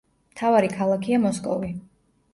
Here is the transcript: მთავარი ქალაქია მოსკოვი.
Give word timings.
მთავარი 0.35 0.71
ქალაქია 0.71 1.19
მოსკოვი. 1.29 1.73